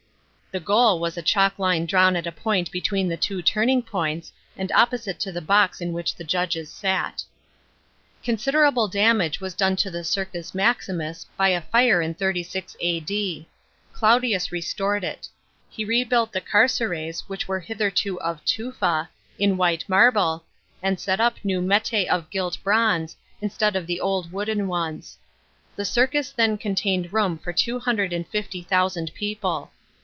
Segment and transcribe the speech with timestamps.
[0.51, 3.81] * The goal was a chalk line drawn at a point between the two turning
[3.81, 7.23] points, and opposite to the box in which the judges sat.
[8.21, 13.47] Considerable damage was done to the Circus Maximus by a fire in 36 A.D.
[13.93, 15.29] Claudius restored it.
[15.69, 19.07] He rebuilt the carceres, which were hitherto of tufa,
[19.39, 20.43] in white marble,
[20.83, 25.17] and set up new metas of gilt bronze, instead of the old wooden ones.
[25.77, 29.71] The circus then con tained room for two hundred and fifty thousand people.